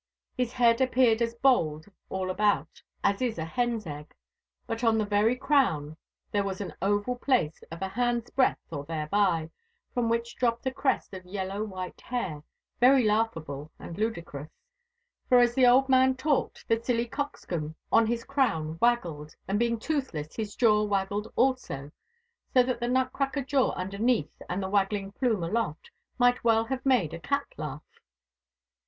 His 0.35 0.51
head 0.53 0.81
appeared 0.81 1.21
as 1.21 1.35
bald 1.35 1.85
all 2.09 2.31
about 2.31 2.81
as 3.03 3.21
is 3.21 3.37
a 3.37 3.45
hen's 3.45 3.85
egg. 3.85 4.15
But 4.65 4.83
on 4.83 4.97
the 4.97 5.05
very 5.05 5.35
crown 5.35 5.95
there 6.31 6.43
was 6.43 6.59
an 6.59 6.73
oval 6.81 7.15
place 7.17 7.61
of 7.69 7.83
a 7.83 7.87
hand's 7.87 8.31
breadth 8.31 8.63
or 8.71 8.83
thereby, 8.83 9.51
from 9.93 10.09
which 10.09 10.35
dropped 10.35 10.65
a 10.65 10.71
crest 10.73 11.13
of 11.13 11.23
yellow 11.23 11.63
white 11.63 12.01
hair, 12.01 12.41
very 12.79 13.03
laughable 13.03 13.71
and 13.77 13.95
ludicrous. 13.95 14.49
For 15.29 15.37
as 15.37 15.53
the 15.53 15.67
old 15.67 15.87
man 15.87 16.15
talked 16.15 16.67
the 16.67 16.83
silly 16.83 17.05
cockscomb 17.05 17.75
on 17.91 18.07
his 18.07 18.23
crown 18.23 18.79
waggled, 18.81 19.35
and 19.47 19.59
being 19.59 19.77
toothless 19.77 20.35
his 20.35 20.55
jaw 20.55 20.83
waggled 20.83 21.31
also. 21.35 21.91
So 22.55 22.63
that 22.63 22.79
the 22.79 22.87
nut 22.87 23.13
cracker 23.13 23.43
jaw 23.43 23.69
underneath 23.73 24.41
and 24.49 24.63
the 24.63 24.69
waggling 24.69 25.11
plume 25.11 25.43
aloft 25.43 25.91
might 26.17 26.43
well 26.43 26.65
have 26.65 26.83
made 26.83 27.13
a 27.13 27.19
cat 27.19 27.45
laugh. 27.55 27.83